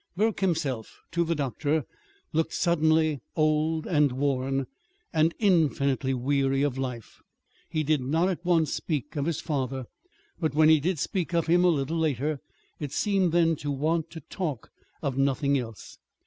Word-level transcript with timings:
Burke 0.17 0.39
himself, 0.39 0.97
to 1.11 1.23
the 1.23 1.35
doctor, 1.35 1.85
looked 2.33 2.55
suddenly 2.55 3.21
old 3.35 3.85
and 3.85 4.13
worn, 4.13 4.65
and 5.13 5.35
infinitely 5.37 6.11
weary 6.11 6.63
of 6.63 6.75
life. 6.75 7.21
He 7.69 7.83
did 7.83 8.01
not 8.01 8.27
at 8.27 8.43
once 8.43 8.73
speak 8.73 9.15
of 9.15 9.25
his 9.27 9.39
father. 9.41 9.85
But 10.39 10.55
when 10.55 10.69
he 10.69 10.79
did 10.79 10.97
speak 10.97 11.35
of 11.35 11.45
him, 11.45 11.63
a 11.63 11.67
little 11.67 11.99
later, 11.99 12.39
he 12.79 12.87
seemed 12.87 13.31
then 13.31 13.55
to 13.57 13.69
want 13.69 14.09
to 14.09 14.21
talk 14.21 14.71
of 15.03 15.19
nothing 15.19 15.55
else. 15.55 15.99